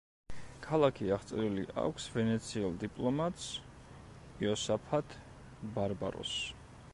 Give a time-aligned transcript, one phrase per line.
[0.67, 3.47] ქალაქი აღწერილი აქვს ვენეციელ დიპლომატს
[4.47, 5.15] იოსაფატ
[5.77, 6.35] ბარბაროს.